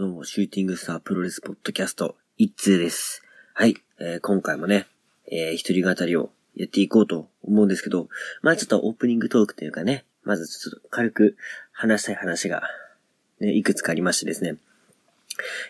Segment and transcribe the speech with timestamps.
[0.00, 3.22] どうも、シューティングスタープロレスポッドキャスト、いっつーです。
[3.52, 4.86] はい、えー今回もね、
[5.30, 8.08] えー一人語りをやっていこうと思うんですけど、
[8.40, 11.36] まあちょっとオープニングトークというかね、まずちょっと軽く
[11.70, 12.62] 話したい話が、
[13.40, 14.56] ね、いくつかありましてですね。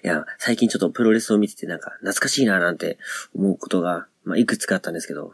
[0.05, 2.99] いや、最近ちょっとプロレスを見ててなんか懐かしいななんて
[3.35, 5.33] 思うことが、まあいくつかあったんですけど、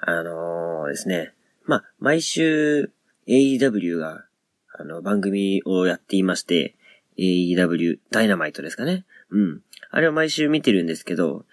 [0.00, 1.32] あのーですね、
[1.64, 2.92] まあ毎週
[3.26, 4.26] AEW が
[4.78, 6.74] あの番組をやっていまして、
[7.18, 9.04] AEW ダイナマイトですかね。
[9.30, 9.62] うん。
[9.90, 11.44] あれを毎週見てるんですけど、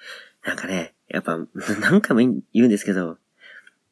[0.45, 1.38] なんかね、やっぱ、
[1.81, 3.17] 何回も言うんですけど、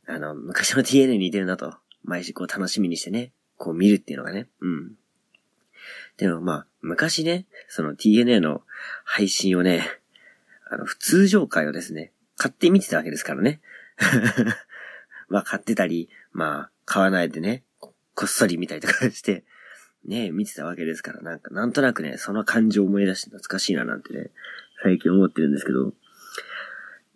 [0.05, 4.95] あの、昔の TNA に似てるなと、毎週こう楽しみにしてね、こう見るっていうのがね、うん。
[6.17, 8.63] でもまあ、昔ね、その TNA の
[9.03, 9.87] 配信をね、
[10.69, 13.61] あの、普通常回をですね、買って見てたわけですからね。
[15.29, 17.93] まあ、買ってたり、まあ、買わないでね、こ
[18.25, 19.43] っそり見たりとかして、
[20.05, 24.31] ね、見てたわけですから、なんか、なんとなくね、その感情を思い出して懐かしいななんてね、
[24.81, 25.93] 最近思ってるんですけど、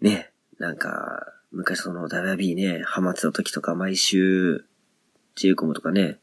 [0.02, 4.65] ね、なんか、昔その WB ね、ハマってた時とか毎週、
[5.35, 6.19] ジェイコムとかね、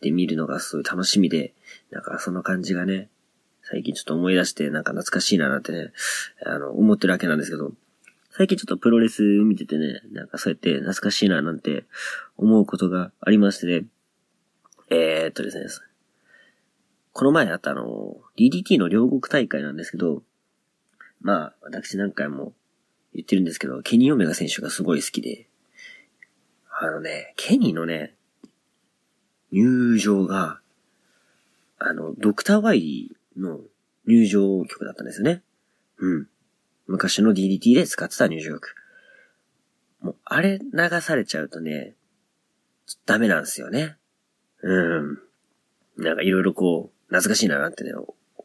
[0.00, 1.54] で見るのがすごい楽しみで、
[1.90, 3.08] なんかその感じがね、
[3.62, 5.92] 最近ちょっと思い出して、なんか懐かしいななんてね、
[6.44, 7.72] あの、思ってるわけなんですけど、
[8.30, 11.84] 最近ちょっとプロレス見ててね、なんかそうやって懐かしいななんて
[12.36, 13.84] 思うことがありましてね、
[14.90, 15.66] えー、っとですね、
[17.12, 20.22] この前あったあの、DDT の両国大会なんですけど、
[21.20, 22.52] まあ、私何回も
[23.14, 25.48] 言ってるんですけど、ケニー・オメガ選手がすごい好きで、
[26.70, 28.14] あのね、ケニーのね、
[29.52, 30.60] 入場が、
[31.78, 33.60] あの、ドクター・ワイリーの
[34.06, 35.42] 入場曲だったんですよね。
[35.98, 36.28] うん。
[36.88, 38.74] 昔の DDT で使ってた入場曲。
[40.00, 41.94] もう、あれ流されちゃうとね、
[43.06, 43.96] ダメなんですよね。
[44.64, 45.18] うん。
[45.98, 47.92] なんかいろいろこう、懐かしいななんてね、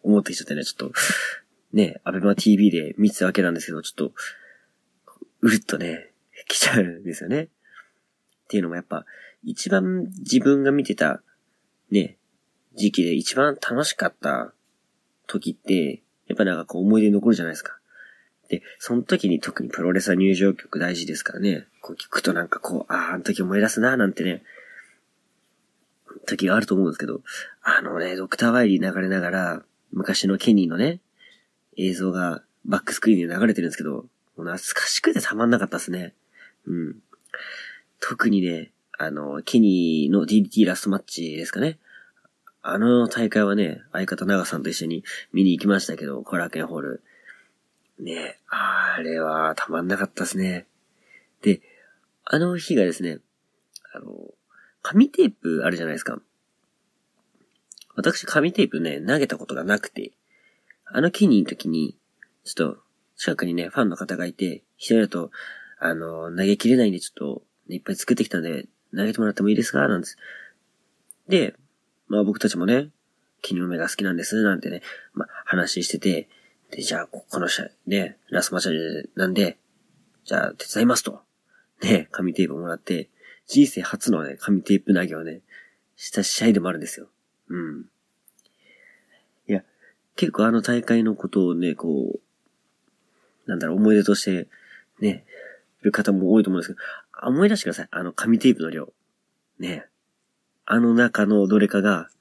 [0.03, 0.91] 思ってきちゃってね、ちょっと、
[1.71, 4.13] ね、アベマ TV で見てたわけなんですけど、ちょっと、
[5.41, 6.11] うるっとね、
[6.47, 7.43] 来ちゃうんですよね。
[7.43, 7.47] っ
[8.49, 9.05] ていうのもやっぱ、
[9.43, 11.21] 一番自分が見てた、
[11.89, 12.17] ね、
[12.75, 14.53] 時期で一番楽しかった
[15.25, 17.79] 時って、やっぱなんかこう思い出に残るじゃないですか。
[18.49, 24.43] で、その時に特にプロレスは入場曲大事ですからね、こう聞くとなんかこう、ああ、あの時思い出すな、なんてね、
[26.25, 27.21] 時があると思うんですけど、
[27.61, 31.01] あのね、ドクターワイリー流れながら、昔のケニーのね、
[31.77, 36.13] 映像がバックスクリーンで流れてるんですけど、懐かしくてたまんなかったですね。
[36.67, 36.95] うん。
[37.99, 41.79] 特にね、あの、ケニーの DDT ラストマッチですかね。
[42.61, 47.03] あの大会はね、相方長さんと一緒に見に行きましたけど、コラーケンホール。
[47.99, 50.67] ねあれはたまんなかったですね。
[51.41, 51.61] で、
[52.25, 53.19] あの日がですね、
[53.93, 54.11] あの、
[54.91, 56.19] 紙テープあるじゃないですか。
[57.95, 60.13] 私紙テープね、投げたことがなくて、
[60.85, 61.95] あのケニーの時に、
[62.43, 62.81] ちょっと、
[63.15, 65.29] 近くにね、ファンの方がいて、一人だと、
[65.77, 69.87] あの、投げきれないんでちょっと、ね、いっぱい作ってきたんで、投げてもらってもいいですか？
[69.87, 70.17] なんです。
[71.27, 71.53] で、
[72.07, 72.89] まあ僕たちもね、
[73.43, 74.81] ケニーの目が好きなんです、なんてね、
[75.13, 76.29] まあ話してて、
[76.71, 79.59] で、じゃあ、この試合、ね、ラストマッチなんで、
[80.23, 81.21] じゃあ手伝いますと。
[81.83, 83.09] ね、紙テープもらって、
[83.49, 85.41] 人生初のね、紙テープ投げをね、
[85.95, 87.07] した試合でもあるんですよ。
[87.49, 87.85] うん。
[89.47, 89.63] いや、
[90.15, 92.19] 結構あの大会のことをね、こ
[93.47, 94.47] う、なんだろう、思い出として、
[94.99, 95.25] ね、
[95.81, 96.85] いる方も多いと思うんですけど、
[97.27, 97.87] 思い出してください。
[97.89, 98.93] あの紙テープの量。
[99.57, 99.87] ね。
[100.65, 102.11] あの中のどれかが、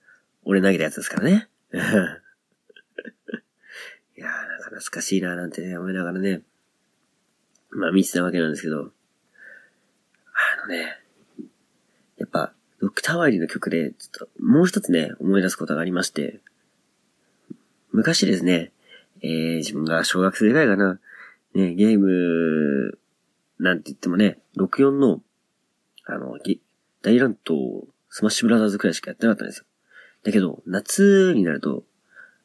[0.45, 1.51] 俺投げたやつですからね。
[1.77, 6.41] いやー、なんか懐かしいなーなんてね、思いながらね、
[7.69, 8.95] まあ見てたわけなんですけど、
[10.33, 10.98] あのね、
[12.81, 16.41] ドクターワイリーの曲で、ちょっと、もう一つね、思い出すことがありまして、
[17.91, 18.73] 昔ですね、
[19.23, 21.01] えー、自分が小学生ぐらいかな、
[21.55, 22.99] ね、ゲーム、
[23.59, 25.21] なんて言ってもね、64の、
[26.05, 26.39] あの、
[27.03, 29.65] 大乱闘、スマッシュブラザーズくらいしかやってなかったんですよ。
[30.23, 31.85] だけど、夏になると、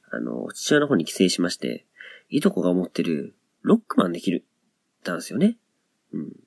[0.09, 1.85] あの、父親の方に帰省しまして、
[2.29, 4.43] いとこが持ってる、ロックマンできる、
[5.03, 5.57] たんですよね。
[6.13, 6.39] うん。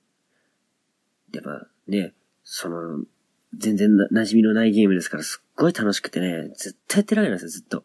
[1.33, 2.13] やっぱね、
[2.43, 3.03] その、
[3.55, 7.83] 全然な馴染みのないゲームですからすっごい楽しくてね、ずっとやってられるんですよ、ずっと。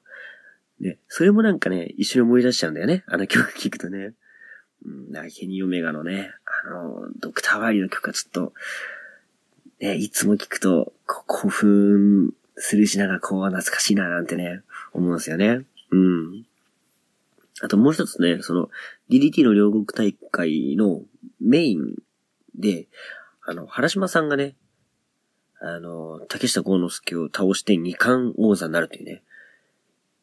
[0.81, 3.05] ね、それもなんかね、一緒に思い出しちゃうんだよね。
[3.06, 4.14] あの曲聴くとね。
[4.85, 6.32] うん、なんかケニー・オメガのね、
[6.67, 8.53] あの、ドクター・ワイリーの曲がちょっと、
[9.81, 14.62] ね、いつも聴くと、こう興奮するしながら、こう、懐かしいな、なんてね、
[14.93, 15.62] 思うんですよね。
[15.91, 16.47] うん。
[17.62, 18.70] あともう一つね、その、
[19.08, 21.03] DDT の両国大会の
[21.41, 21.94] メイン
[22.56, 22.88] で、
[23.44, 24.56] あの、原島さんがね、
[25.64, 29.23] あの、竹下幸之助を倒して二冠王座になるというね。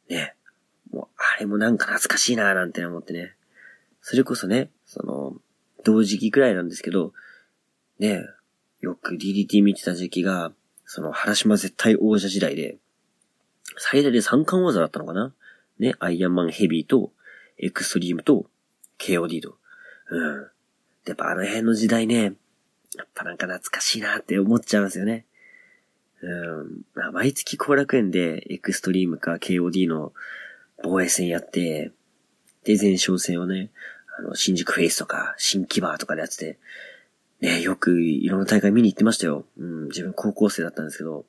[0.10, 0.36] ね。
[0.92, 3.36] もう、あれもなんか懐かしいなーなんて思ってね。
[4.02, 5.36] それこそね、その、
[5.86, 7.14] 同時期くらいなんですけど、
[8.00, 8.26] ね、
[8.82, 10.52] よく DDT 見てた時期が、
[10.86, 12.78] その、原島絶対王者時代で、
[13.78, 15.34] 最大で三冠王座だったのかな？
[15.78, 17.14] ね、アイアンマンヘビーと、
[17.58, 18.50] エクストリームと、
[18.98, 19.58] KOD と。
[20.10, 20.44] うん。
[21.06, 22.34] でやっぱあの辺の時代ね、
[22.96, 25.26] やっぱなんか懐かしいなって思っちゃうんですよね。
[26.22, 27.14] うん。
[27.14, 30.14] 毎月後楽園でエクストリームか KOD の
[30.84, 31.92] 防衛戦やって、
[32.64, 33.70] で、前哨戦をね、
[34.18, 36.60] あの、新宿フェイスとか、新木場とかでやってて、
[37.42, 39.46] ね、よくいろんな大会見に行ってましたよ。
[39.58, 41.26] うん、自分高校生だったんですけど、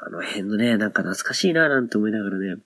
[0.00, 2.56] あの辺のね、なんか懐かしいななんて思いながらね。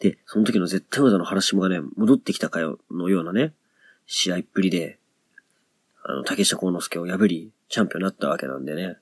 [0.00, 3.54] で、その時の絶対王者の原島がね、戻ってきたかよ、のようなね、
[4.06, 4.98] 試合っぷりで、
[6.04, 8.98] あの、竹下幸之助を破り、チャンピオンになったわけなんでね。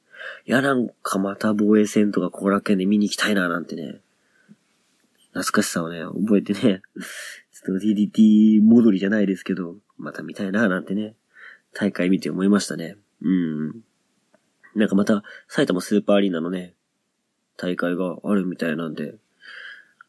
[0.46, 4.00] いや、なんかまた防衛戦とか後楽園で見に行きたいな、なんてね。
[5.28, 6.82] 懐かしさをね、覚えてね。
[7.52, 11.14] ちょっと DDT 戻りじゃないですけど、また見たいな、なんてね。
[11.74, 12.96] 大会見て思いましたね。
[13.22, 13.84] うん。
[14.74, 16.74] なんかまた、埼玉スーパーアリーナのね、
[17.56, 19.14] 大会があるみたいなんで、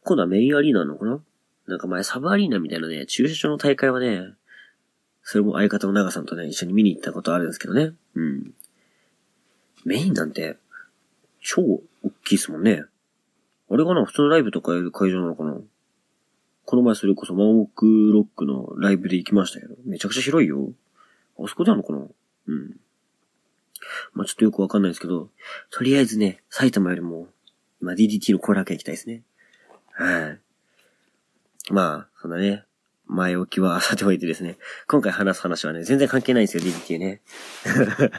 [0.04, 1.24] 今度はメインアリーナなのかな？
[1.68, 4.34] なんか前サブアリーナみたいなね、駐車場の大会はね、
[5.22, 7.94] それも相方の長さんとね、一緒に見に行ったことあるんですけどね。
[8.16, 8.54] うん。
[9.86, 10.58] メインなんて、
[11.42, 11.82] 超大
[12.24, 12.84] きいっすもんね。
[13.70, 15.56] あれかな普通のライブとかやる会場なのかな
[16.66, 20.72] この前それこそマンオークロックのライブで行きましたけど、めちゃくちゃ広いよ。
[21.40, 22.00] あそこなのかな
[22.48, 22.78] うん。
[24.14, 25.30] まあ、ちょっとよくわかんないですけど、
[25.72, 27.28] とりあえずね、埼玉よりも、
[27.82, 29.24] まあ、DDT のコラケ行きたいですね。
[29.92, 30.40] はい。
[31.72, 32.64] まあ、そんなね、
[33.08, 37.22] 前置きはさておいてですね、今回話す話はね、全然関係ないんですよ、DDT ね。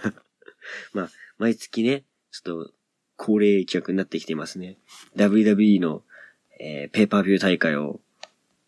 [0.92, 1.10] まあ、
[1.44, 2.70] 毎月ね、ちょっと、
[3.18, 4.78] 恒例企画になってきていますね。
[5.14, 6.00] WWE の、
[6.58, 8.00] えー、ペーパービュー大会を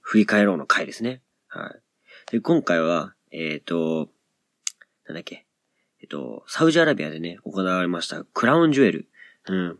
[0.02, 1.23] 振り返ろうの回ですね。
[1.49, 2.32] はい。
[2.32, 4.11] で、今回は、えっ、ー、と、
[5.06, 5.46] なんだっけ。
[6.02, 9.08] えっと、サウジアラビアでね、行われました、クラウンジュエル。
[9.49, 9.79] うん。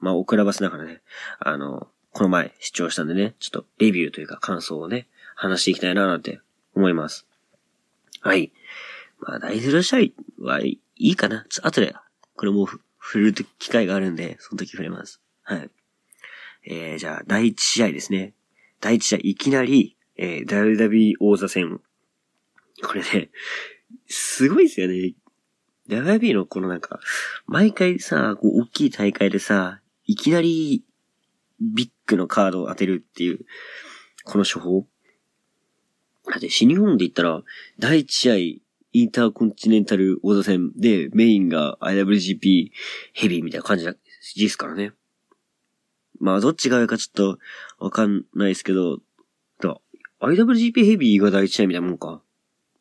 [0.00, 1.00] まあ、オクラバスだからね、
[1.38, 5.06] あの、この前視聴したんでね、ちょっとレビューというか感想をね、
[5.36, 6.40] 話していきたいななんて
[6.74, 7.24] 思います。
[8.20, 8.50] はい。
[9.20, 10.80] まあ、大ゼロ試合はい
[11.10, 11.44] いかな。
[11.48, 11.94] ちょ、後で、
[12.36, 12.66] これも
[13.00, 15.20] 触る機会があるんで、その時触れます。
[15.42, 15.70] はい。
[16.64, 18.34] えー、じゃあ、第一試合ですね。
[18.80, 21.80] 第一試合、いきなり、えー、WW 王座戦。
[22.82, 23.30] これね、
[24.06, 25.14] すごいですよね。
[25.88, 27.00] WB のこのなんか、
[27.46, 30.84] 毎回さ、こう、大きい大会でさ、いきなり、
[31.60, 33.40] ビッグのカードを当てるっていう、
[34.24, 34.86] この処方。
[36.30, 37.42] だって、新日本で言ったら、
[37.78, 38.61] 第一試合、
[38.92, 42.70] インターコンチネンタル王座戦で、メインが IWGP
[43.14, 44.92] ヘビーみたいな感じですからね。
[46.20, 47.38] まあ、どっちがいいかちょっと、
[47.78, 48.98] わかんないですけど、
[49.60, 49.78] だ
[50.20, 52.22] IWGP ヘビーが第一試合みたいなもんか。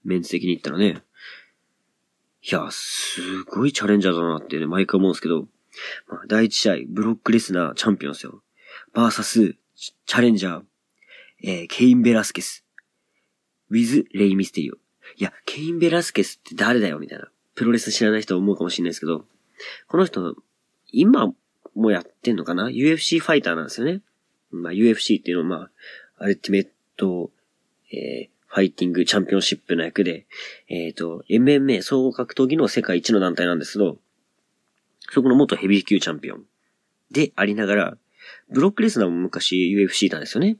[0.03, 1.01] メンツ的に言ったらね。
[2.43, 5.47] いや、すごいチャレンジャーだなってね、毎回思うんですけど、
[6.07, 8.41] まあ、第一試合、ブロックレスナーチャンピオンですよ。
[8.93, 10.63] バーサス、チャレンジャー、
[11.43, 12.65] えー、ケイン・ベラスケス、
[13.69, 14.75] ウィズ・レイ・ミステリオ。
[15.17, 17.29] いや、ケイン・ベラスケスって誰だよみたいな。
[17.55, 19.25] プロレス知らない人は思うかもしれないですけど、
[19.87, 20.35] この人、
[20.91, 21.33] 今
[21.75, 24.01] もやってんのかな ?UFC ファイターなんですよね。
[24.51, 25.65] まあ、UFC っていうのは、ま
[26.17, 27.31] あ、アルティメット、
[27.91, 30.25] えー、ファイティングチャンピオンシップの役で、
[30.67, 33.97] えっ、ー、と、MMA 総合格闘技の世界一の団体なんですけど、
[35.09, 36.43] そこの元ヘビー級チャンピオン
[37.11, 37.97] でありながら、
[38.49, 40.57] ブロックレスナーも昔 UFC なんですよね。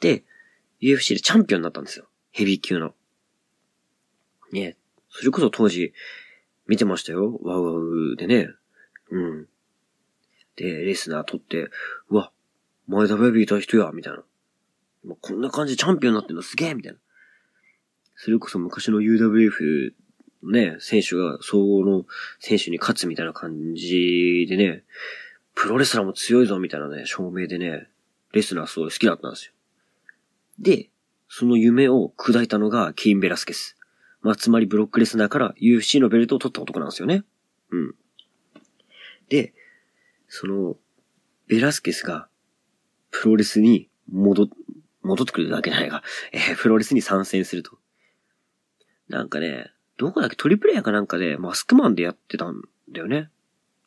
[0.00, 0.24] で、
[0.80, 2.06] UFC でチャンピオンになったんですよ。
[2.30, 2.94] ヘビー級の。
[4.52, 4.76] ね
[5.10, 5.92] それこそ当時、
[6.66, 7.38] 見てましたよ。
[7.42, 8.48] ワウワウでね。
[9.10, 9.46] うん。
[10.56, 11.70] で、レスナー取って、
[12.10, 12.30] うわ、
[12.86, 14.22] 前 WWE いた人や、みたいな。
[15.04, 16.98] もうこんな感じでチャンピオンになってんのすげえみたいな。
[18.16, 19.92] それこそ昔の UWF
[20.42, 22.04] のね、選手が総合の
[22.40, 24.84] 選手に勝つみたいな感じでね、
[25.54, 27.88] プロレスラーも強いぞみたいなね、証明でね、
[28.32, 29.52] レスラーすごい好きだったんですよ。
[30.58, 30.90] で、
[31.28, 33.77] その夢を砕いたのがケイン・ベラスケス。
[34.28, 37.24] まあ、つまりブロックレスナーから UFC のベルトを取った男なんですよね。
[37.70, 37.94] うん。
[39.30, 39.54] で、
[40.28, 40.76] その、
[41.46, 42.28] ベラスケスが、
[43.10, 44.50] プロレスに戻、
[45.00, 47.78] 戻ってくるだけないが、 えー、プロレスに参戦すると。
[49.08, 50.36] なんかね、どこだっけ？
[50.36, 53.30] トリプレイヤーかなんかでマスクマンでやってたんだよね。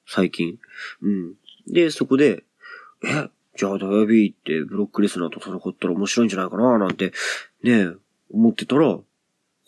[0.07, 0.57] 最近。
[1.03, 1.36] うん。
[1.67, 2.45] で、そこで、
[3.05, 6.79] え、じゃあダイビーってブロックレスナーと戦ったら面白いんじゃないかな？
[6.79, 7.13] なんて、
[7.62, 7.91] ね
[8.31, 9.00] 思ってたら、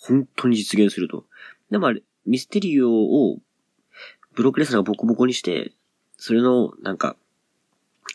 [0.05, 1.25] 本当に実現すると。
[1.71, 3.39] でもあれ、ミステリオを、
[4.33, 5.71] ブロックレスナーがボコボコにして、
[6.17, 7.15] それの、なんか、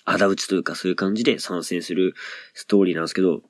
[0.04, 2.14] 仇討ちというかそういう感じで参戦する
[2.54, 3.42] ストーリーなんですけど、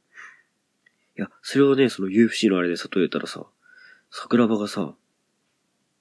[1.17, 3.47] いや、それをね、その UFC のあれで例えたらさ、
[4.11, 4.95] 桜庭がさ、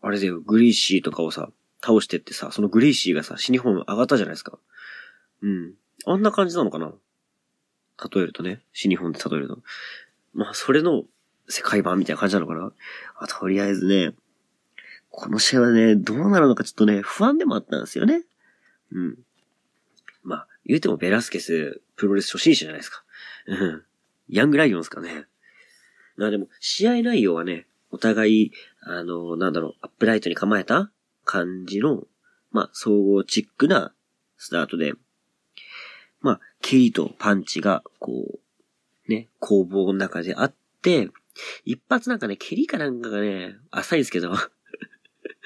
[0.01, 1.50] あれだよ、グレイシーとかをさ、
[1.84, 4.60] 倒してってさ、そのグレイシーがさ、死に本上がったじゃないですか。
[5.41, 5.74] うん。
[6.06, 6.94] あんな感じなのかな？
[8.13, 9.60] 例えるとね、死に本で例えると。
[10.34, 11.03] まあ、それの
[11.48, 12.72] 世界版みたいな感じなのかな？
[13.20, 14.13] あ、とりあえずね、
[15.10, 18.24] この試合はね、どうなるのかちょっとね、不安でもあったんですよね。
[18.92, 19.18] うん。
[20.24, 23.04] まあ、言うてもベラスケス、プロレス初心者じゃないですか。
[23.48, 23.84] うん。
[24.30, 25.25] ヤングライオンですかね。
[26.18, 28.51] まあでも、試合内容はね、お互い、
[28.82, 30.92] あの、なんだろう、アップライトに構えた
[31.24, 32.04] 感じの、
[32.51, 33.94] まあ、総合チックな
[34.38, 34.94] スタートで、
[36.20, 38.39] まあ、蹴りとパンチが、こ
[39.08, 41.10] う、ね、攻防の中であって、
[41.65, 44.34] 一発なんかね、蹴りかなんかがね、浅いんですけど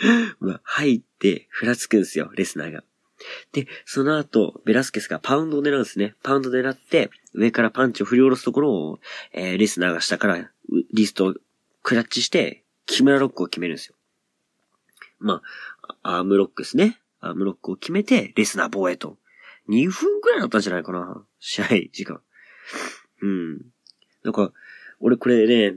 [0.39, 2.83] まあ、入って、ふらつくんですよ、レスナーが。
[3.51, 6.15] で、その後、ベラスケスがパウンドを狙うんですね。
[6.23, 8.99] パウンド狙って、上からパンチを振り下ろすところを、
[9.33, 10.51] えー、レスナーが下から
[10.93, 11.35] リストを
[11.83, 13.95] クラッチして、木村ロックを決めるんですよ。
[15.19, 15.41] ま
[16.01, 16.99] あ、アームロックですね。
[17.19, 19.17] アームロックを決めて、レスナー防衛と。
[19.69, 21.23] 2分くらいだったんじゃないかな。
[21.39, 22.21] 試合時間。
[23.21, 23.61] うん。
[24.23, 24.51] なんか、
[25.01, 25.75] 俺これね、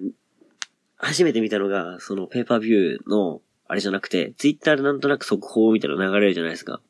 [0.97, 6.81] 初めて見たのが、そのペーパービューの、あれじゃなくて、ツイッターでなんとなく速報みたいな流れるじゃないですか。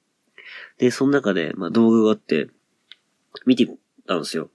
[0.78, 2.48] で、その中で、まあ動画があって、
[3.46, 3.68] 見て
[4.06, 4.50] たんですよ。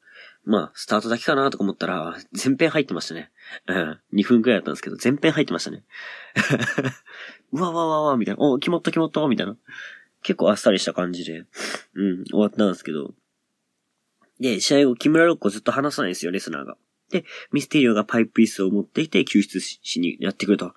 [0.45, 3.29] まあ、スタートだけかなとか思ったら、全編入ってましたね。
[3.67, 3.99] うん。
[4.13, 5.83] 2分くらいだったんですけど、全編入ってましたね。
[7.51, 8.41] うわわわわ、みたいな。
[8.41, 9.57] お、決まった決まった、みたいな。
[10.23, 11.45] 結構あっさりした感じで、
[11.93, 13.13] うん、終わったんですけど。
[14.39, 16.77] で、試合後、木村ロックをずっと話さないんですよ、レスラーが。
[17.09, 20.73] で、ミステリオがパイプ椅子を持ってきて救出しにやってくると。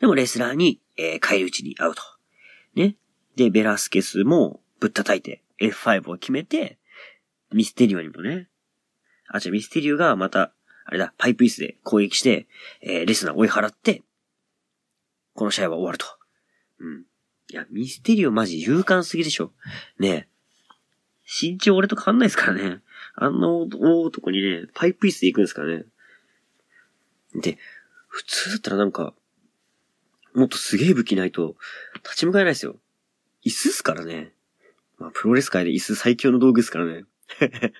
[0.00, 2.02] でもレスラーに、えー、帰り討ちに会うと。
[2.74, 2.96] ね。
[3.36, 6.78] で、ベラスケスもぶったたいて F5 を決めて、
[7.52, 8.48] ミステリオにもね。
[9.28, 10.52] あ、じゃミステリオがまた、
[10.84, 12.46] あれだ、パイプ椅子で攻撃して、
[12.80, 14.02] えー、レスナー追い払って、
[15.34, 16.06] この試合は終わると。
[16.80, 17.04] うん。
[17.48, 19.52] いや、ミステリオマジ勇敢すぎでしょ。
[19.98, 20.28] ね。
[21.26, 22.80] 身長俺と変わんないですからね。
[23.16, 25.84] あんな大男にね、パイプ椅子で行くんですからね。
[27.34, 27.58] で、
[28.08, 29.14] 普通だったらなんか、
[30.34, 31.56] もっとすげえ武器ないと、
[32.04, 32.76] 立ち向かえないですよ。
[33.44, 34.32] 椅子っすからね。
[34.98, 37.04] まあ、プロレス界で椅子最強の道具ですからね。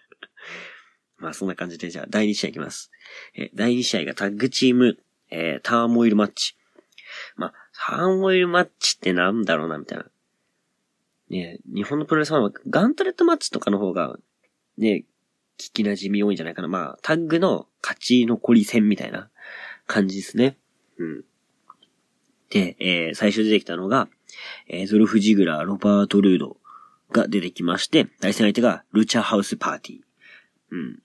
[1.18, 2.90] まあ、そんな感じで、じゃあ、第2試合いきます。
[3.34, 4.98] え第2試合がタッグチーム、
[5.30, 6.56] えー、ターモイルマッチ。
[7.36, 10.10] まあ、ターモイルマッチってなんだろうな、みたいな。
[11.28, 14.16] ね日本のプロレスファンはガントレットマッチとかの方が、
[14.78, 15.04] ね、
[15.58, 16.68] 聞き馴染み多いんじゃないかな。
[16.68, 19.30] まあ、タッグの勝ち残り戦みたいな
[19.86, 20.58] 感じですね。
[20.98, 21.24] うん。
[22.50, 24.08] で、えー、最初出てきたのが、
[24.68, 26.56] えー、ドルフ・ジグラー、ロバート・ルード
[27.10, 30.00] が出てきまして、対戦相手がルチャハウス・パーティー。
[30.70, 31.02] うん。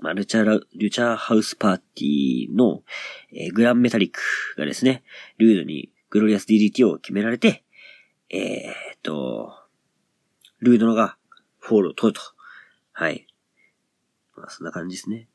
[0.00, 2.82] まあ、ルチャラ、ルチャハウスパーティーの、
[3.32, 4.20] えー、グランメタリック
[4.56, 5.02] がですね、
[5.38, 7.64] ルードにグロリアス DDT を決められて、
[8.30, 9.52] えー、っと、
[10.60, 11.16] ルードのが
[11.58, 12.37] フォールを取ると。
[12.98, 13.28] はい。
[14.36, 15.28] まあ、そんな感じですね。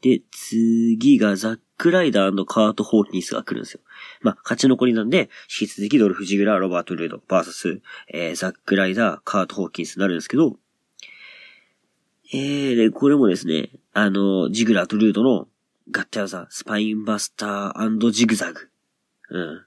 [0.00, 3.80] で、次がザックライダーカート・ホーキンスが来るんですよ。
[4.20, 5.28] まあ、勝ち残りなんで、
[5.60, 10.56] 引き続きドルフ・ジグラー、ロバート・ルード、バーサス、えー、ザックライダー、カート・ホーキンスになるんですけど、
[12.32, 15.48] えー、で、これもですね、あの、ジグラーとルードの
[15.90, 18.68] ガッチャ技、スパインバスタージグザグ。
[19.30, 19.66] うん。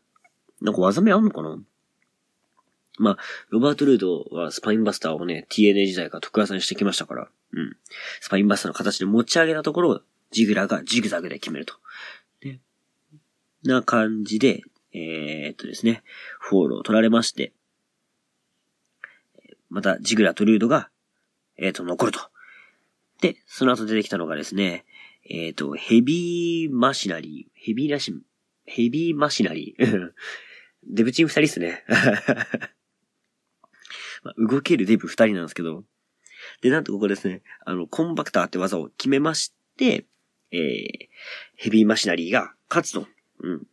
[0.62, 1.60] なんか技名あんのかな
[2.98, 3.18] まあ、
[3.50, 7.78] ロバート・ルードはスパインバスターをね、TNA 時代から得意技にしてきましたから、うん。
[8.22, 11.76] スパインバスターの形で持ち上げたところを、ジグラがジグザグで決めると。
[12.44, 12.60] ね。
[13.64, 16.04] な感じで、えー、っとですね、
[16.40, 17.54] フォールを取られまして、
[19.70, 20.90] また、ジグラとルードが、
[21.58, 22.20] えー、っと、残ると。
[23.22, 24.86] で、その後出てきたのがですね、
[25.28, 28.14] えっ、と、ヘビーマシナリー、ヘビーラシ、
[28.66, 30.12] ヘビーマシナリー。
[30.88, 31.84] デブチン二人っすね。
[34.26, 35.84] まあ、動けるデブ二人なんですけど。
[36.62, 40.06] で、なんとここですね、あの、コンパクターって技を決めまして、
[40.52, 41.08] えー、
[41.56, 43.08] ヘビーマシナリーが勝つと。
[43.42, 43.68] うん。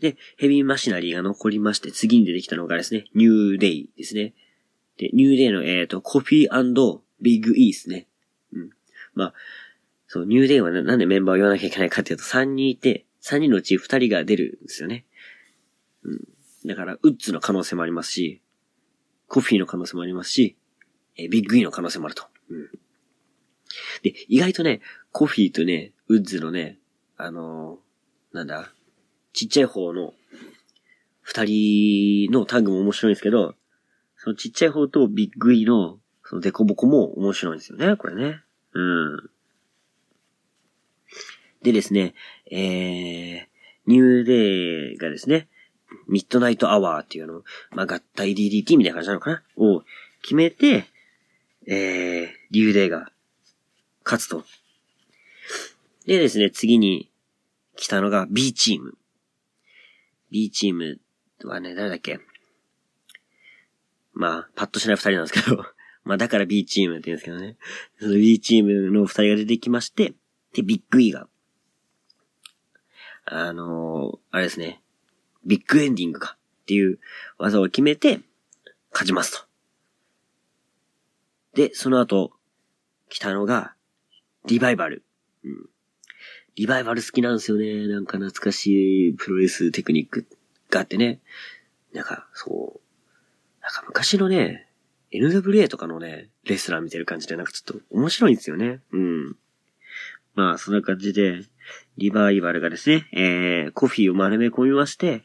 [0.00, 4.34] で、ヘビーマシナリーが残りまして、次に出てきたのがですね、ニューデイですね。
[4.98, 8.06] で、ニューデイの、えっ、ー、と、コフィービッグ E ですね。
[8.52, 8.70] うん。
[9.14, 9.34] まあ、
[10.08, 15.06] そう、ニューデイはなんでメンバーを言わなきゃいけないかっていうと、3人いて、3人のうち2人が出るんですよね。
[16.02, 16.20] うん。
[16.66, 18.42] だから、ウッズの可能性もありますし、
[19.30, 20.56] コフィーの可能性もありますし、
[21.16, 22.24] えビッグ E の可能性もあると。
[22.50, 22.68] うん。
[24.02, 24.80] で、意外とね、
[25.12, 26.78] コフィーとね、ウッズのね、
[27.16, 28.72] あのー、なんだ、
[29.32, 30.14] ちっちゃい方の
[31.22, 33.54] 二人のタグも面白いんですけど、
[34.16, 38.42] そのちっちゃい方とビッグ E の、そのデコボコも面白いんですよね、これね。
[38.72, 39.30] うん。
[41.62, 42.14] でですね、
[42.50, 43.46] えー、
[43.86, 45.48] ニューデーがですね、
[46.10, 49.42] ミッドナイトアワーっていうの、まあ、合体 DDT みたいな感じなのかな？
[49.56, 49.84] を
[50.22, 50.86] 決めて、
[51.66, 53.12] えー、ニューデーが
[54.04, 54.44] 勝つと。
[56.06, 57.08] でですね、次に
[57.76, 58.94] 来たのが B チーム。
[60.32, 60.98] B チーム
[61.44, 62.18] はね、誰だっけ？
[64.12, 65.64] まあ、パッとしない二人なんですけど
[66.02, 67.56] まあだから B チームって言うんですけどね。
[68.00, 70.14] その B チームの二人が出てきまして、
[70.54, 71.28] で、ビッグ E が、
[73.26, 74.82] あのー、あれですね、
[75.44, 76.98] ビッグエンディングかっていう
[77.38, 78.20] 技を決めて、
[78.92, 79.50] 勝ちますと。
[81.54, 82.32] で、その後、
[83.08, 83.74] 来たのが、
[84.46, 85.04] リバイバル。
[85.44, 85.68] うん。
[86.56, 87.86] リバイバル好きなんですよね。
[87.88, 90.26] なんか懐かしいプロレステクニック
[90.70, 91.20] があってね。
[91.92, 93.62] なんか、そう。
[93.62, 94.68] なんか昔のね、
[95.12, 98.80] NWA とかのね、レスラー見てる感じでなんかちょっと面白いんですよね。
[98.92, 99.36] うん。
[100.34, 101.42] まあ、そんな感じで、
[101.96, 105.24] リバイバルがですね、えー、コフィーを丸め込みまして、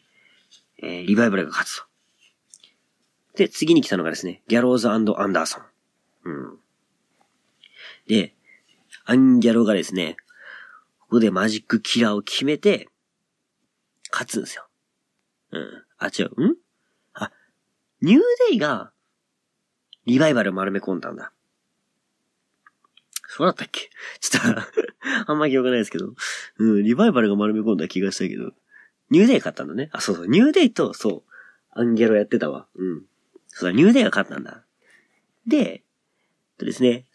[0.77, 1.85] えー、リバイバルが勝つと。
[3.35, 5.63] で、次に来たのがですね、ギャローズアンダーソン。
[6.25, 6.59] うん。
[8.07, 8.35] で、
[9.05, 10.17] アンギャロがですね、
[10.99, 12.87] ここでマジックキラーを決めて、
[14.11, 14.67] 勝つんですよ。
[15.51, 15.83] うん。
[15.97, 16.47] あ、違う。
[16.47, 16.55] ん？
[17.13, 17.31] あ、
[18.01, 18.91] ニューデイが、
[20.05, 21.31] リバイバル丸め込んだんだ。
[23.27, 23.89] そうだったっけ？
[24.21, 26.13] ちょっとあんま記憶ないですけど。
[26.57, 28.51] うん、リバイバルが丸め込んだ気がしたけど。
[29.09, 29.89] ニューデイ勝ったんだね。
[29.91, 30.27] あ、そうそう。
[30.27, 31.23] ニューデイと、そう。
[31.71, 32.67] アンギャロやってたわ。
[32.75, 33.03] うん。
[33.47, 34.63] そうだ、ニューデイが勝ったんだ。
[35.47, 35.83] で、
[36.57, 37.05] とですね、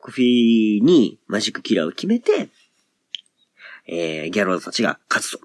[0.00, 2.48] コフィーにマジックキラーを決めて、
[3.86, 5.40] えー、ギャローズたちが勝つと。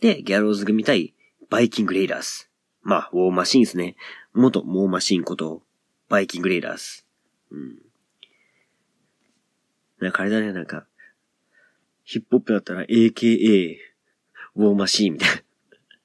[0.00, 1.14] で、ギャローズ組対
[1.48, 2.50] バイキングレイダース。
[2.82, 3.96] まあ、ウォーマシンですね。
[4.32, 5.62] 元ウォーマシンこと、
[6.08, 7.06] バイキングレイダース。
[7.50, 7.78] うん。
[10.00, 10.86] なんかあれだね、なんか、
[12.04, 13.76] ヒップホップだったら AKA、
[14.56, 15.42] ウォーマシーンみたいな。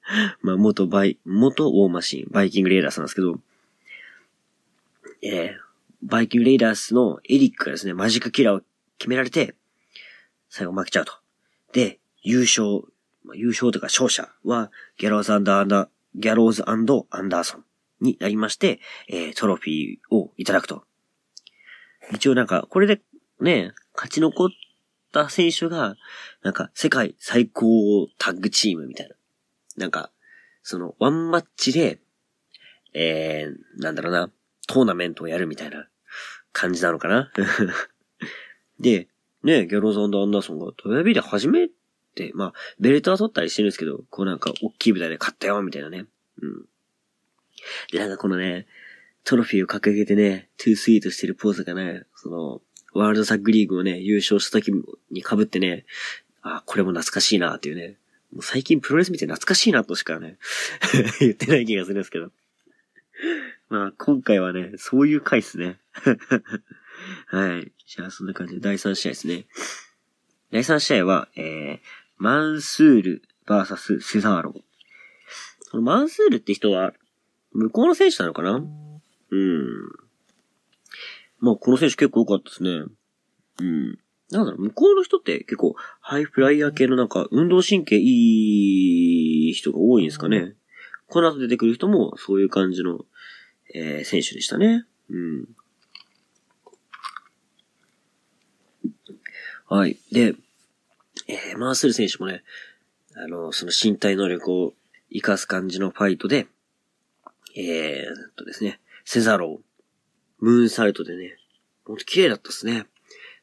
[0.42, 3.40] まあ、元バイ、元ウォーマシーン、バイキングレイダースなんですけど、
[5.22, 5.58] えー、
[6.02, 8.62] バイキングレイダースのエリックがですね、マジックキラーを
[8.98, 9.54] 決められて、
[10.48, 11.14] 最後負けちゃうと。
[11.72, 12.82] で、優勝、
[13.24, 17.64] まあ優勝というか勝者は、ギャローズアンダー、ギャローズアンダーソン
[18.00, 20.84] になりまして、えー、トロフィーをいただくと。
[22.12, 23.00] 一応なんか、これで
[23.40, 24.48] ね、勝ち残っ
[25.12, 25.96] た選手が、
[26.42, 29.14] なんか、世界最高タッグチームみたいな。
[29.76, 30.10] なんか、
[30.62, 32.00] その、ワンマッチで、
[32.94, 34.30] えー、なんだろうな、
[34.66, 35.88] トーナメントをやるみたいな
[36.52, 37.32] 感じなのかな
[38.80, 39.08] で、
[39.42, 41.68] ね、ギャローズアンダーソンがドヤビで初め
[42.14, 46.06] て、まあ、ベルトは取ったりしてるんですけど、こうなんか、大きい舞台で勝ったよ、みたいなね。
[46.40, 46.66] うん。
[47.90, 48.66] で、なんかこのね、
[49.24, 52.62] トロフィーを掲げてね、トゥースイートしてるポーズがね、その、
[52.94, 54.72] ワールドサッグリーグをね、優勝した時
[55.10, 55.84] に被ってね、
[56.42, 57.96] あ、これも懐かしいなっていうね。
[58.32, 60.38] もう最近プロレス見て懐かしいなとしかね
[61.20, 62.32] 言ってない気がするんですけど。
[63.68, 65.78] まあ、今回はね、そういう回っすね。
[67.26, 67.72] はい。
[67.86, 69.46] じゃあ、そんな感じで第3試合ですね。
[70.50, 71.78] 第3試合は、えー、
[72.18, 74.52] マンスール VS セザーロ。
[74.52, 76.92] このマンスールって人は、
[77.52, 78.62] 向こうの選手なのかな？
[79.30, 79.92] うん。
[81.42, 82.70] まあ、この選手結構多かったですね。
[83.60, 83.98] うん。
[84.30, 90.54] なんだろう、向こうの人って結構、ハイフライヤー系のなんか、運動神経いい人が多いんですかね。
[91.08, 93.00] この後出てくる人も、そういう感じの、
[93.74, 94.86] えー、選手でしたね。
[95.10, 95.48] うん。
[99.66, 99.98] はい。
[100.12, 100.36] で、
[101.26, 102.44] えー、マースル選手もね、
[103.16, 104.74] あの、その身体能力を
[105.10, 106.46] 活かす感じのファイトで、
[107.56, 109.71] えー、とですね、セザロー、
[110.42, 111.38] ムーンサルトでね、
[111.84, 112.86] ほんと綺麗だったっすね。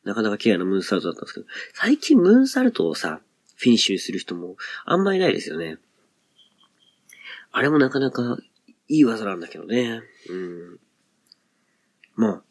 [0.04, 3.22] なかなか綺麗なムーンサルトだったんですけど、最近ムーンサルトをさ、
[3.56, 5.78] フィニッシュする人もあんまりないですよね。
[7.52, 8.38] あれもなかなか
[8.90, 10.02] いい技なんだけどね。
[10.30, 10.80] うん。
[12.16, 12.44] まあ、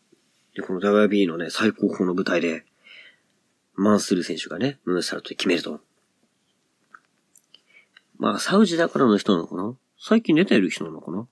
[0.54, 2.64] で、この WB のね、最高峰の舞台で、
[3.74, 5.80] マンスル選手がね、ムーンサルトで決めると。
[8.18, 9.76] まあ、サウジだからの人なのかな？
[10.00, 11.26] 最近出てる人なのかな？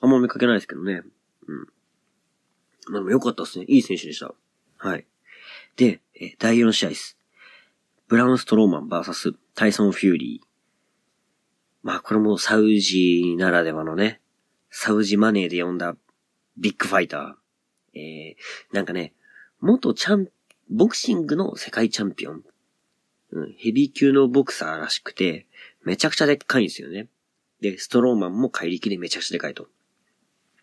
[0.00, 1.02] あんま見かけないですけどね。
[1.46, 1.66] うん。
[2.86, 3.64] まあ、良かったですね。
[3.68, 4.34] いい選手でした。
[4.78, 5.06] はい。
[5.76, 7.18] で、え第4試合です。
[8.08, 10.46] ブラウンストローマン VS タイソン・フューリー。
[11.82, 14.20] まあ、これもサウジならではのね、
[14.70, 15.96] サウジマネーで呼んだ
[16.56, 17.98] ビッグファイター。
[17.98, 19.14] えー、なんかね、
[19.60, 20.28] 元チャン、
[20.70, 22.42] ボクシングの世界チャンピオン。
[23.32, 25.46] うん、ヘビー級のボクサーらしくて、
[25.84, 27.08] めちゃくちゃでっかいんですよね。
[27.60, 29.68] で、ストローマンも怪力でめちゃくちゃでかいと。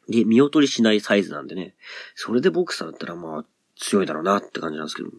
[0.09, 1.75] で、見劣りしないサイズなんでね、
[2.15, 5.09] それでボクサーだったらまあ強いだろうなって感じなんですけど。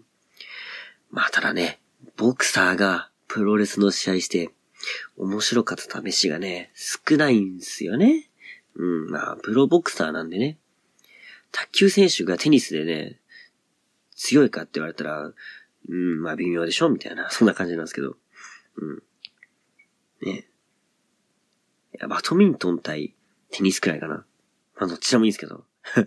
[1.10, 1.80] まあただね、
[2.16, 4.50] ボクサーがプロレスの試合して
[5.16, 8.30] 面白かった試しがね、少ないんですよね。
[8.74, 10.58] うん、まあプロボクサーなんでね。
[11.52, 13.20] 卓球選手がテニスでね、
[14.16, 15.32] 強いかって言われたら、
[15.88, 16.88] うん、まあ微妙でしょ？
[16.88, 18.16] みたいな、そんな感じなんですけど。
[18.76, 19.02] うん。
[20.22, 20.48] ね。
[21.94, 23.14] いや、バドミントン対
[23.50, 24.24] テニスくらいかな。
[24.76, 25.64] まあどっちでもいいんですけど。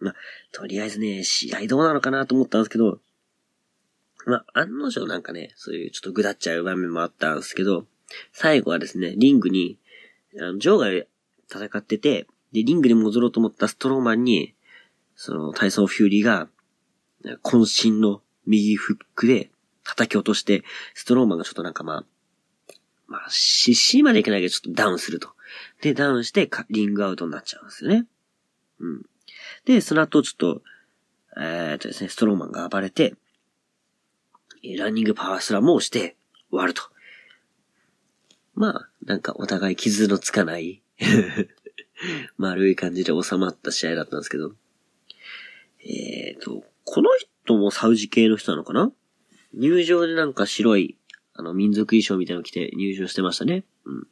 [0.00, 0.14] まあ、
[0.52, 3.00] とりあえずね、試合どうなのかなと思ったんですけど、
[4.26, 7.86] まあ、案の定なんかね、そういうちょっとぐだっちゃう場面もあったんですけど、
[8.32, 9.78] 最後はですね、リングに、
[10.38, 11.06] あの、ジョー
[11.48, 14.54] が戦ってて、で、リングに戻ろうと思ったストローマンに、
[15.16, 16.48] その、タイソン・フューリーが、
[17.42, 19.50] 渾身の右フックで
[19.84, 20.62] 叩き落として、
[20.94, 22.04] ストローマンがちょっとなんかまあ、
[23.06, 25.30] まあ、失神までいけないけどちょっとダウンすると。
[25.80, 28.06] で、ダウンしてリングアウトになっちゃうんですよね。
[28.80, 29.02] うん。
[29.64, 30.62] で、その後ちょっと、
[31.36, 33.14] えー、っとですね、ストローマンが暴れて、
[34.76, 36.16] ランニングパワースラムをして
[36.50, 36.82] 終わると。
[38.54, 40.82] まあ、なんかお互い傷のつかない
[42.38, 44.54] 丸い感じで収まった試合だったんですけど。
[45.80, 48.92] えーと、この人もサウジ系の人なのかな？
[49.54, 50.98] 入場でなんか白い、
[51.34, 53.64] あの、民族衣装みたいなの着て入場してましたね。
[53.84, 54.08] うん。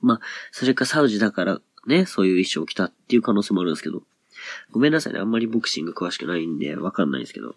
[0.00, 0.20] まあ、
[0.52, 4.02] それかサウジだからね、そういう衣装を着たっていう可能性もあるんですけど。
[4.70, 7.56] ごめんなさいね、あんまりボクシング詳しくないんで、わかんないんですけど。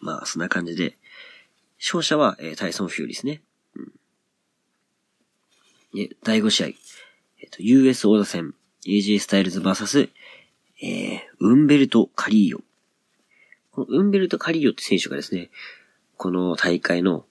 [0.00, 0.96] まあ、そんな感じで、
[1.78, 3.42] 勝者は、えー、タイソン・フューリーですね。
[3.76, 3.92] うん。
[5.94, 6.66] で、第5試合。
[6.66, 8.54] えっ、ー、と、US 王座戦、
[8.86, 10.10] AJ スタイルズ VS、
[10.82, 12.60] えー、ウンベルト・カリーヨ。
[13.70, 15.50] このウンベルト・カリーヨって選手がですね、
[16.16, 17.26] この大会の、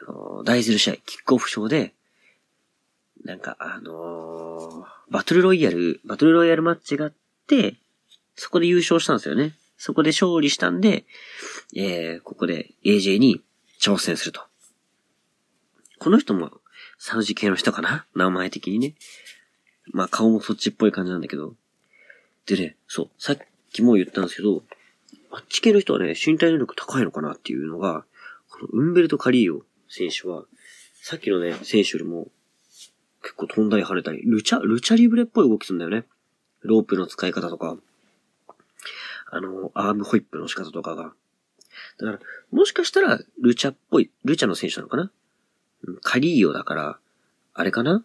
[0.00, 1.94] あのー、第0試合、キックオフ賞で、
[3.24, 7.14] なんか、あのー、バトルロイヤル、バトルロイヤルマッチがあっ
[7.46, 7.76] て、
[8.34, 9.54] そこで優勝したんですよね。
[9.76, 11.04] そこで勝利したんで、
[11.74, 13.42] えー、ここで AJ に
[13.80, 14.42] 挑戦すると。
[15.98, 16.50] この人も
[16.98, 18.06] サウジ系の人かな？
[18.14, 18.94] 名前的にね。
[19.92, 21.54] まあ顔もそっちっぽい感じなんだけど。
[22.46, 23.38] でね、そう、さっ
[23.72, 24.62] きも言ったんですけど、
[25.30, 28.04] あっち系の人はね、身体能力高いのかなっていうのが、
[28.50, 29.62] このウンベルト・カリーヨ
[29.94, 30.44] 選手は、
[31.02, 32.28] さっきのね、選手よりも、
[33.22, 36.06] 結構飛んだり跳ねたり、ルチャ、ルチャリブレっぽい動きするんだよね。
[36.62, 37.76] ロープの使い方とか、
[39.30, 41.12] あの、アームホイップの仕方とかが。
[41.98, 45.10] だから、もしかしたら、ルチャっぽい、ルチャの選手なのかな？
[46.00, 46.98] カリーヨだから、
[47.52, 48.02] あれかな？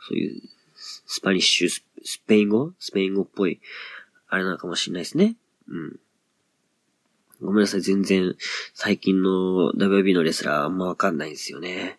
[0.00, 0.42] そういう、
[0.74, 2.72] スパニッシュ、スペイン語？
[2.78, 3.60] スペイン語っぽい、
[4.28, 5.36] あれなのかもしれないですね。
[5.68, 6.00] うん。
[7.40, 8.36] ごめんなさい、全然、
[8.74, 11.98] 最近の WB のレスラーあんまわかんないんですよね。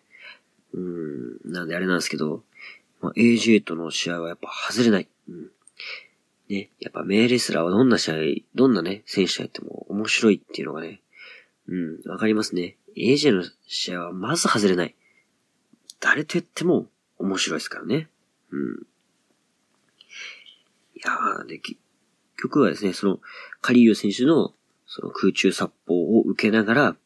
[0.72, 1.52] うん。
[1.52, 2.44] なんであれなんですけど、
[3.00, 5.08] まあ、AJ との試合はやっぱ外れない。
[5.28, 5.50] うん。
[6.48, 8.14] ね、やっぱ名レスラーはどんな試合、
[8.54, 11.00] どんなね、選手やっても面白いっていうのがね、
[11.68, 12.76] うん、わかりますね。
[12.96, 14.94] AJ の試合はまず外れない。
[16.00, 16.86] 誰と言っても
[17.18, 18.08] 面白いですからね。
[18.50, 18.86] うん。
[20.96, 21.78] いやー、で、結
[22.36, 23.20] 局はですね、その、
[23.60, 24.54] カリーヨ選手の、
[24.94, 26.96] その空中殺法を受けながら、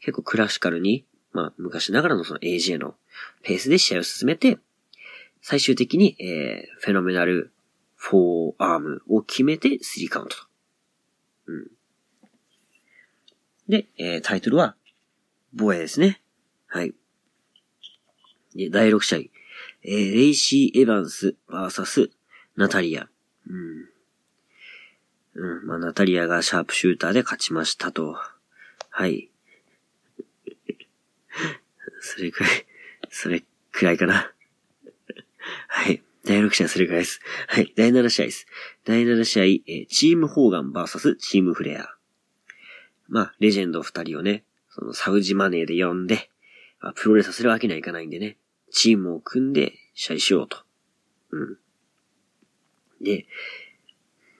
[0.00, 2.96] 結構クラシカルに、まあ、昔ながらのその AJ の
[3.44, 4.58] ペースで試合を進めて、
[5.40, 7.52] 最終的に、えー、フェノメナル
[7.94, 10.42] フォーアームを決めて3カウントと。
[11.46, 11.70] うん。
[13.68, 14.74] で、えー、タイトルは、
[15.52, 16.20] 防衛ですね。
[16.66, 16.92] はい。
[18.56, 19.18] で、第6試合。
[19.84, 22.10] えー、レイシー・エヴァンス VS
[22.56, 23.08] ナタリア。
[23.48, 23.89] うん。
[25.34, 25.66] うん。
[25.66, 28.16] まあ、ナタリアがシャープシューターで勝ちましたと。
[28.90, 29.30] はい。
[32.00, 32.66] それくらい、
[33.10, 34.32] それくらいかな。
[35.68, 36.02] はい。
[36.24, 37.20] 第6試合それぐらいです。
[37.48, 37.72] はい。
[37.76, 38.46] 第7試合です。
[38.84, 41.96] 第7試合、えー、チームホーガン VS チームフレア。
[43.08, 46.30] まあ、レジェンド2人をね、そのサウジマネーで呼んで、
[46.80, 48.38] まあ、プロレスさせるわけにはいかないんでね、
[48.70, 50.58] チームを組んで試合しようと。
[51.30, 51.58] うん。
[53.00, 53.26] で、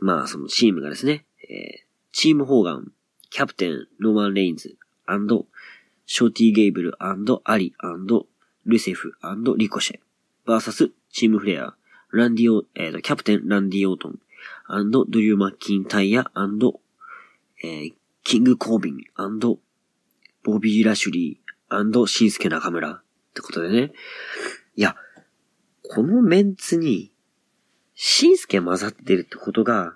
[0.00, 1.78] まあ、そのチームがですね、えー、
[2.12, 2.92] チームホーガン、
[3.30, 5.46] キャプテン、ロマン・レインズ、アンド
[6.06, 8.26] ショーティー・ゲイブル、アンド、アリ、アンド
[8.64, 10.00] ルセフ、アンドリコシェ、
[10.44, 11.74] バーサス、チームフレア、
[12.10, 14.18] ランディオ、えっー、キャプテンランディオートン、
[14.66, 16.80] アンド、ドリュー・マッキンタイヤ、アンド、
[17.62, 19.58] えー、キング・コービン、アンド、
[20.42, 23.02] ボビー・ラシュリー、アンド、シンスケ・ナカムラっ
[23.34, 23.92] てことでね。
[24.74, 24.96] いや、
[25.88, 27.12] このメンツに、
[28.02, 29.94] シンスケ混ざってるってことが、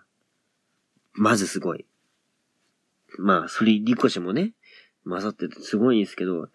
[1.14, 1.87] まずすごい。
[3.19, 4.53] まあ、それ、リコシもね、
[5.09, 6.51] 混ざっててすごいんですけど、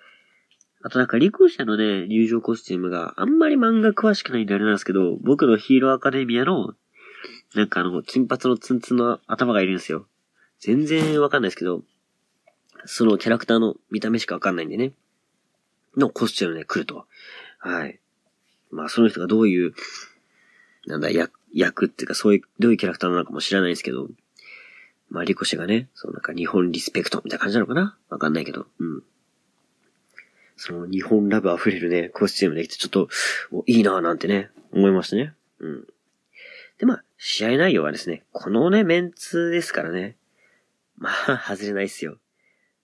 [0.83, 6.75] あとなんか、リコシャのね、入場コスチュームがあんまり漫画詳しくないんであれなんですけど、僕のヒーローアカデミアの、
[7.55, 10.05] なんかあの、金髪のツンツンの頭がいるんですよ。
[10.59, 11.81] 全然わかんないですけど、
[12.85, 14.93] そのキャラクターの見た目しかわかんないんでね。
[15.97, 17.07] のコスチュームで来ると。
[17.57, 17.99] はい。
[18.69, 19.73] まあ、その人がどういう、
[20.89, 24.09] なんだ、役、役っていうか、そういう、どういうキャラクターなのかも知らないですけど、
[25.09, 27.97] まあ、リコシェがね、そのなんか日本リスペクトみたいな感じなのかな？
[28.09, 29.03] わかんないけど、うん。
[30.55, 33.09] その日本ラブ溢れるね、コスチュームできてちょっと、
[33.65, 35.33] いいなぁなんてね、思いましたね。
[35.59, 35.87] うん。
[36.77, 40.15] で、まあ、試合内容はですね、このね、メンツですからね。
[40.97, 42.17] まあ、外れないっすよ。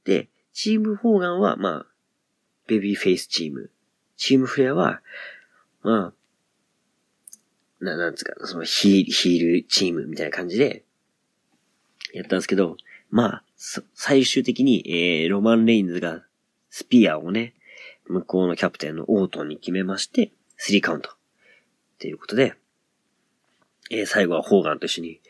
[0.04, 1.86] で、チームフォーガンは、まあ、
[2.68, 3.70] ベビーフェイスチーム。
[4.18, 5.02] チームフレアは、
[5.84, 6.14] まあ、
[7.86, 10.84] な、なんつうか、そのヒール、ヒールチームみたいな感じで、
[12.14, 12.78] やったんですけど、
[13.10, 13.44] まあ、
[13.94, 16.24] 最終的に、えー、ロマン・レインズが、
[16.70, 17.54] スピアをね、
[18.08, 21.10] 向こうのキャプテンのオートンに決めまして、3カウント。
[21.10, 21.14] っ
[22.00, 22.56] ていうことで、
[23.90, 25.22] えー、最後はホーガンと一緒に、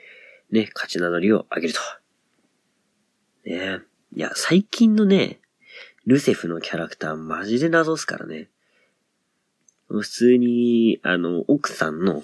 [0.52, 1.80] ね、勝ち名乗りを上げると。
[3.46, 3.80] ね
[4.16, 5.40] いや、最近のね、
[6.06, 8.50] ルセフのキャラクターマジで謎っすからね。
[9.88, 12.24] 普通に、あの、奥さんの、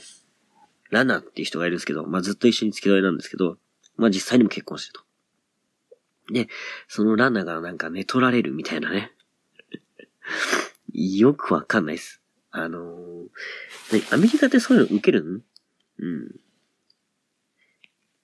[0.92, 3.58] ラナっていう人がいるんですけど、まあ、ずっと一緒に付き添いなんですけど、
[3.96, 5.04] まあ、実際にも結婚してる
[6.28, 6.34] と。
[6.34, 6.48] で、
[6.88, 9.14] そのラナがなんか寝取られるみたいなね。
[10.94, 12.22] よくわかんないっす。
[12.52, 15.44] あのー、アメリカってそういうの受けるん？
[16.00, 16.40] うん。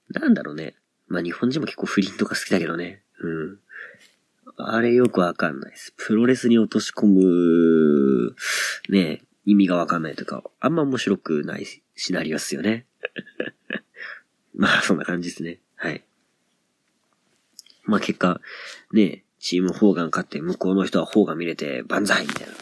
[0.09, 0.75] なんだろうね。
[1.07, 3.03] まあ、日本人も結構不倫とか好きだけどね。
[3.19, 3.59] うん。
[4.57, 5.93] あれよくわかんないです。
[5.95, 8.35] プロレスに落とし込む、
[8.89, 11.65] ね、意味がわかんないとか、あんま面白くない
[11.97, 12.85] シナリオっすよね。
[14.55, 15.59] まあ、そんな感じですね。
[15.75, 16.03] はい。
[17.83, 18.39] まあ結果、
[18.93, 22.53] ね、チームホーガン勝って向こうの人はホーガン見れて万歳みたいな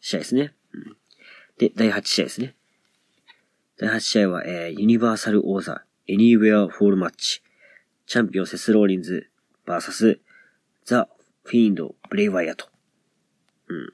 [0.00, 0.54] 試合ですね。
[0.72, 0.96] うん、
[1.58, 2.54] で、第8試合ですね。
[3.78, 7.42] 第8試合は、えー、ユニバーサル王座、エニーウェアフォールマッチ。
[8.06, 9.30] チャンピオンセスローリンズ、
[9.64, 10.20] バーサス、
[10.84, 11.08] ザ・
[11.42, 12.68] フィーンド・ブレイ・ワイアットと。
[13.68, 13.92] うん。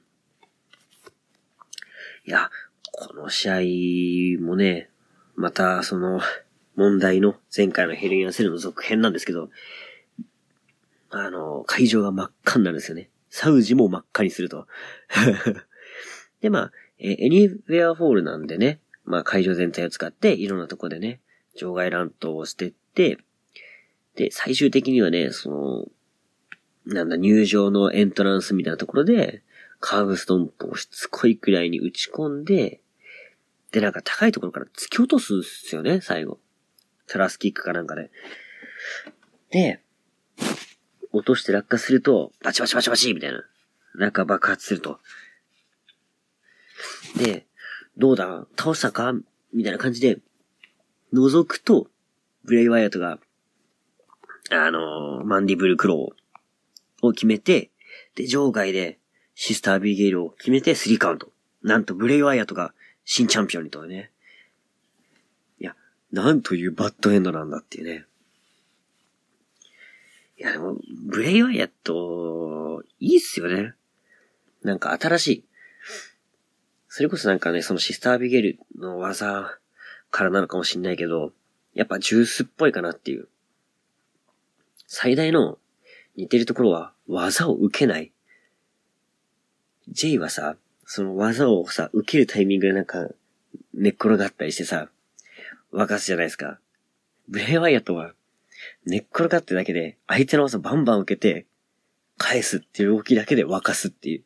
[2.25, 2.51] いや、
[2.95, 4.89] この試合もね、
[5.35, 6.21] また、その、
[6.75, 9.49] 問題の前回のヘル・イン・ア・セルの続編なんですけど、
[11.09, 13.09] あの、会場が真っ赤になるんですよね。
[13.29, 14.67] サウジも真っ赤にすると。
[16.41, 21.19] で、まあ、え、エニウェアフォールなんでね、まあ会場全体を使っていろんなとこでね、
[21.55, 23.17] 場外乱闘をしてって、
[24.15, 25.49] で、最終的にはね、そ
[26.85, 29.41] の、なんだ、入場のエントランスみたいなところで、
[29.79, 32.82] カーブストンプをしつこいくらいに打ち込んで、
[33.73, 36.39] で、なんか高いところから突き落とすんすよね、最後。
[37.07, 38.11] トラスキックかなんかで。
[39.49, 39.81] で、
[41.11, 43.43] 落として落下すると、バチバチバチバチみたいな。
[43.95, 44.99] なんか爆発すると。
[47.17, 47.47] で、
[47.97, 49.11] どうだ倒したか
[49.51, 50.19] みたいな感じで、
[51.11, 51.87] 覗くと、
[52.43, 53.19] ブレイワイアトが、
[54.51, 57.71] あのー、マンディブルクローを決めて、
[58.13, 58.99] で、場外で
[59.33, 61.31] シスタービーゲイルを決めてスリーカウント。
[61.63, 62.73] なんとブレイワイアトが
[63.05, 64.11] 新チャンピオンにとはね。
[65.59, 65.75] いや、
[66.11, 68.05] なんというバッドエンドなんだっていうね。
[70.37, 73.75] いやでも、ブレイワイアット、いいっすよね。
[74.63, 75.45] なんか新しい。
[76.87, 79.57] それこそなんかね、そのシスタービゲルの技
[80.11, 81.33] からなのかもしんないけど、
[81.73, 83.27] やっぱジュースっぽいかなっていう。
[84.87, 85.57] 最大の
[86.15, 88.11] 似てるところは技を受けない。
[89.89, 93.09] J はさ、その技をさ、受けるタイミングでなんか
[93.73, 94.89] 寝っ転がったりしてさ、
[95.71, 96.59] 沸かすじゃないですか。
[97.27, 98.13] ブレイワイアットは
[98.85, 101.45] 寝っ転がってだけで、相手の技バンバン受けて、
[102.17, 104.23] 返すっていう動きだけで沸かすっていう。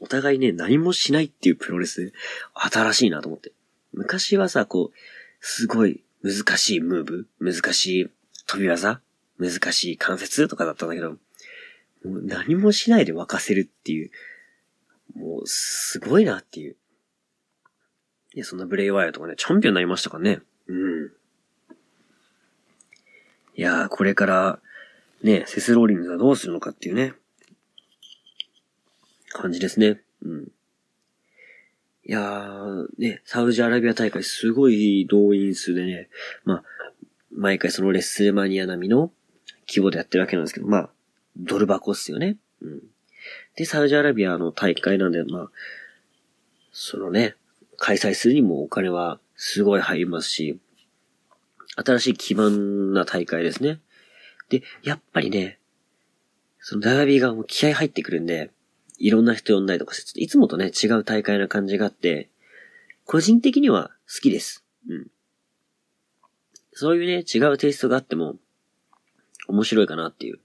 [0.00, 2.12] お互いね、何もしないっていうプロレス、
[2.54, 3.52] 新しいなと思って。
[3.92, 4.96] 昔はさ、こう、
[5.40, 8.10] すごい難しいムーブ、難しい
[8.46, 9.00] 飛び技、
[9.38, 11.16] 難しい関節とかだったんだけど、も
[12.04, 14.10] う何もしないで沸かせるっていう、
[15.14, 16.76] もう、すごいなっていう。
[18.34, 20.40] いや、そんなブレイワイヤとかね、チャンピオンになりましたかね。
[20.66, 21.12] うん。
[23.56, 24.60] いやー、これから、
[25.22, 27.14] ね、セスローリングがどうするのかっていうね、
[29.30, 30.02] 感じですね。
[30.22, 30.48] うん。
[32.06, 36.10] いやー、ね、サウジアラビア大会すごい動員数でね、
[36.44, 36.64] まあ、
[37.30, 39.10] 毎回そのレッスルマニア並みの
[39.68, 40.90] 規模でやってるわけなんですけど、まあ、
[41.36, 42.36] ドル箱っすよね。
[42.60, 42.82] うん。
[43.56, 45.50] で、サウジアラビアの大会なんで、まあ、
[46.72, 47.36] そのね、
[47.76, 50.58] 開催するにもお金はすごい入りますし、
[51.76, 53.80] 新しい基盤な大会ですね。
[54.48, 55.58] で、やっぱりね、
[56.60, 58.50] その WB がもう気合入ってくるんで、
[58.98, 62.28] いろんな人呼んだりとかして、いつもとね、違う大会な感じがあって、
[63.04, 64.64] 個人的には好きです。
[64.88, 65.06] うん。
[66.72, 68.36] そういうね、違うテイストがあっても、
[69.46, 70.40] 面白いかなっていう。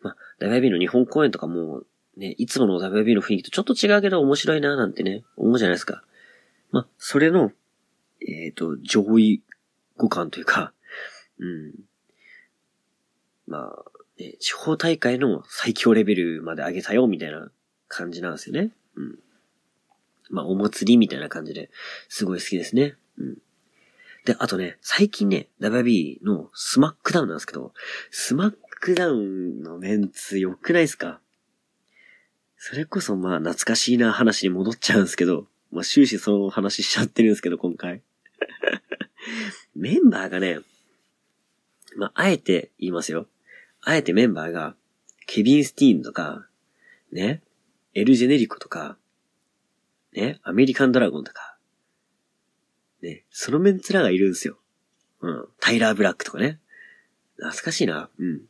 [0.00, 1.82] まあ、WB の日本公演とかも、
[2.16, 6.02] ね、いつもの WB の雰囲気とちょっと違うけど面白いななんてね、思うじゃないですか。
[6.70, 7.52] ま、それの、
[8.20, 9.42] えっ、ー、と、上位
[9.98, 10.72] 互換というか、
[11.38, 11.74] うん。
[13.46, 13.84] まあ、
[14.18, 17.50] ね、地方大会の最強レベルまで上げたよ、みたいな
[17.88, 18.72] 感じなんですよね。
[18.96, 19.18] うん。
[20.30, 21.70] まあ、お祭りみたいな感じで、
[22.08, 22.96] すごい好きですね。
[23.18, 23.38] うん。
[24.24, 27.72] で、あとね、最近ね、WB のスマックダウンなんですけど、
[28.10, 31.20] スマックダウンのメンツ良くないですか？
[32.68, 38.02] それこそまあ懐かしいな話に戻っちゃうんですけど、まあ終始その話しちゃってるんですけど、今回。
[39.76, 40.58] メンバーがね、
[41.96, 43.28] まあ、あえて言いますよ。
[43.82, 44.74] あえてメンバーが、
[45.28, 46.48] ケビン・スティーンとか、
[47.12, 47.40] ね、
[47.94, 48.98] エル・ジェネリコとか、
[50.12, 51.56] ね、アメリカン・ドラゴンとか、
[53.00, 54.58] ね、そのメンツらがいるんですよ。
[55.20, 55.48] うん。
[55.60, 56.58] タイラー・ブラックとかね。
[57.36, 58.10] 懐かしいな。
[58.18, 58.40] うん。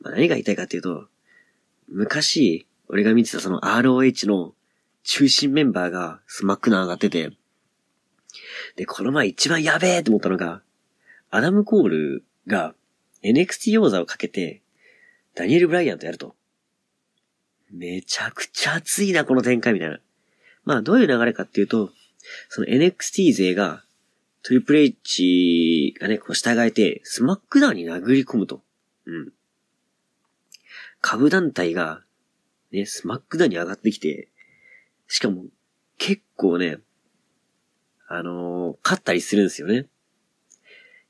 [0.00, 1.08] まあ、何が言いたいかっていうと、
[1.88, 4.52] 昔、俺が見てたその ROH の
[5.04, 7.30] 中心メンバーがスマックナー上がってて、
[8.76, 10.62] で、この前一番やべえと思ったのが、
[11.30, 12.74] アダム・コールが
[13.22, 14.62] NXT 王座をかけて、
[15.36, 16.34] ダニエル・ブライアンとやると。
[17.70, 20.00] めちゃくちゃ熱いな、この展開みたいな。
[20.64, 21.90] まあ、どういう流れかっていうと、
[22.48, 23.84] その NXT 勢が、
[24.42, 28.62] トリプル H がね、こう従えて、スマックダウンに殴り込むと。
[29.06, 29.32] うん。
[31.00, 32.02] 下部団体が、
[32.72, 34.28] ね、スマックダに上がってきて、
[35.08, 35.44] しかも、
[35.98, 36.78] 結構ね、
[38.08, 39.86] あのー、勝ったりするんですよね。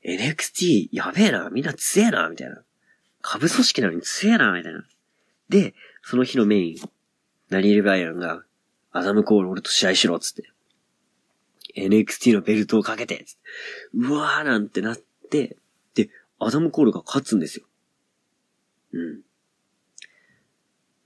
[0.03, 2.63] NXT やべえな、みんな強えな、みたいな。
[3.21, 4.83] 株組織なのに強えな、みたいな。
[5.49, 6.75] で、その日のメイン、
[7.49, 8.43] ナリエル・バイアンが、
[8.91, 10.49] アダム・コール俺と試合しろ、つって。
[11.75, 13.41] NXT のベルトをかけて、つって。
[13.93, 15.57] うわーなんてなって、
[15.93, 17.65] で、アダム・コールが勝つんですよ。
[18.93, 19.21] うん。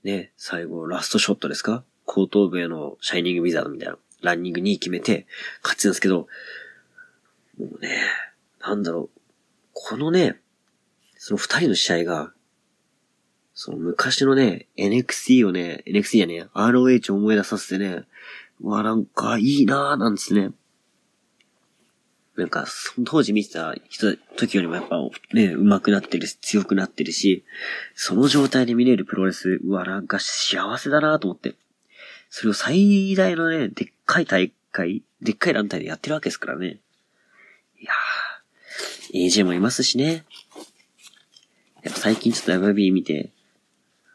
[0.06, 1.84] ね、最後、ラストショットですか？
[2.06, 5.26] 後頭部へのシャイニング・ウィザードみたいな、ランニングに決めて、
[5.62, 6.28] 勝つんですけど、
[7.58, 7.90] もうね、
[8.60, 9.20] なんだろう、
[9.72, 10.40] このね、
[11.18, 12.32] その二人の試合が、
[13.52, 18.04] その昔のね、NXT をね、NXT やね、ROH を思い出させてね、
[18.62, 20.50] わ、なんかいいなぁ、なんですね。
[22.36, 24.96] なんか、その当時見てた人、時よりもやっぱ
[25.32, 27.44] ね、上手くなってるし、強くなってるし、
[27.94, 31.54] その状態で見れるプロレス、うわ、なんか幸せだなと思って。
[32.28, 36.80] それを最大のね、でっかい大会、でっかい団体でやってるわけですからね。
[37.80, 40.26] いやー、AJ もいますしね。
[41.82, 43.30] やっぱ最近ちょっと MB 見て、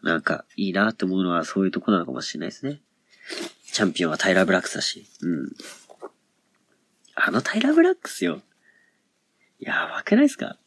[0.03, 2.81] なんかいいなって思うのはそういうとこなのかもしれないですね。
[3.71, 5.05] チャンピオンはタイラー・ブラックスだし。
[5.21, 5.51] うん。
[7.23, 8.41] あのタイラー・ブラックスよ。
[9.59, 10.57] やばくないですか？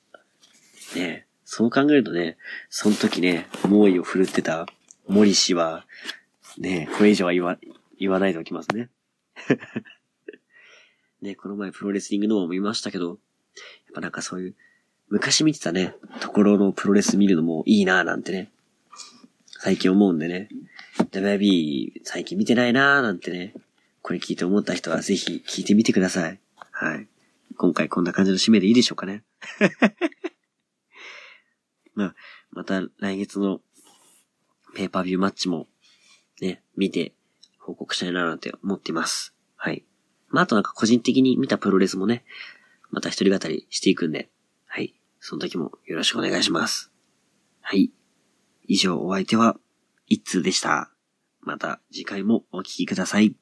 [0.95, 2.37] ねそう考えるとね、
[2.71, 4.67] その時ね、猛威を振るってた
[5.09, 5.85] 森氏は、
[6.59, 7.59] ねこれ以上は言わ、
[7.99, 8.89] 言わないでおきますね。
[11.21, 13.19] ねこの前プロレスリングのも見ましたけど、やっ
[13.95, 14.55] ぱなんかそういう、
[15.09, 18.51] 昔見てたね、ところのプロレス見るのもいいなぁなんてね、
[19.59, 20.49] 最近思うんでね、
[21.11, 23.55] WB 最近見てないなぁなんてね、
[24.03, 26.39] これ聞いて思った人はぜひ聞いてみてください。
[26.77, 27.09] はい。
[27.57, 29.23] 今回こんな感じの締めでいいでしょうかね。
[31.95, 32.15] まあ、
[32.51, 33.63] また来月の
[34.75, 35.69] ペーパービューマッチも
[36.41, 37.15] ね、見て
[37.59, 39.37] 報告したいななんて思っています。
[39.55, 39.85] はい。
[40.29, 42.25] まあ、あとなんか個人的に見たプロレスもね、
[42.91, 44.29] また一人語りしていくんで、
[44.67, 44.95] はい。
[45.21, 46.91] その時もよろしくお願いします。
[47.61, 47.93] はい。
[48.67, 49.59] 以上お相手は、
[50.07, 50.91] 一通でした。
[51.41, 53.37] また次回もお聴きください。